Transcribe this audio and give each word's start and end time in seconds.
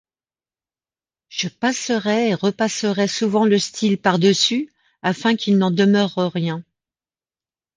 Je 1.29 1.47
passerai 1.47 2.29
et 2.29 2.33
repasserai 2.33 3.07
souvent 3.07 3.45
le 3.45 3.59
style 3.59 3.99
par-dessus, 3.99 4.71
afin 5.03 5.35
qu'il 5.35 5.59
n'en 5.59 5.69
demeure 5.69 6.15
rien. 6.15 6.63